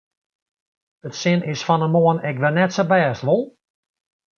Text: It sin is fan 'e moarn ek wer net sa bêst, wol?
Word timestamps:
It 1.09 1.13
sin 1.19 1.39
is 1.53 1.65
fan 1.67 1.83
'e 1.85 1.89
moarn 1.95 2.23
ek 2.29 2.39
wer 2.41 2.53
net 2.55 2.71
sa 2.75 2.83
bêst, 2.91 3.21
wol? 3.27 3.43